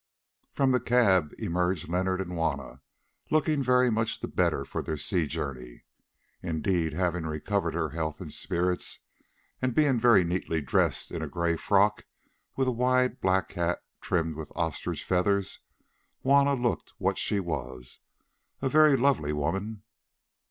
[0.51, 2.81] From the cab emerged Leonard and Juanna,
[3.29, 5.83] looking very much the better for their sea journey.
[6.41, 9.01] Indeed, having recovered her health and spirits,
[9.61, 12.07] and being very neatly dressed in a grey frock,
[12.55, 15.59] with a wide black hat trimmed with ostrich feathers,
[16.23, 17.99] Juanna looked what she was,
[18.59, 19.83] a very lovely woman.